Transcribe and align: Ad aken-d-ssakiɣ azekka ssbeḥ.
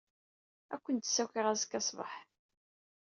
Ad 0.73 0.79
aken-d-ssakiɣ 0.81 1.45
azekka 1.47 1.79
ssbeḥ. 1.81 2.13